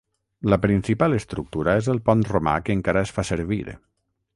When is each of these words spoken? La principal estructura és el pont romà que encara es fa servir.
La 0.53 0.57
principal 0.63 1.17
estructura 1.19 1.77
és 1.83 1.91
el 1.95 2.03
pont 2.09 2.27
romà 2.33 2.59
que 2.67 2.79
encara 2.79 3.09
es 3.09 3.17
fa 3.19 3.29
servir. 3.35 3.65